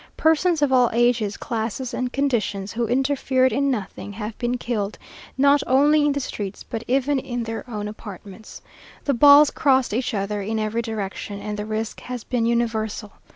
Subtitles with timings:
[0.17, 4.97] Persons of all ages, classes, and conditions, who interfered in nothing, have been killed,
[5.37, 8.63] not only in the streets, but even in their own apartments.
[9.05, 13.11] The balls crossed each other in every direction, and the risk has been universal.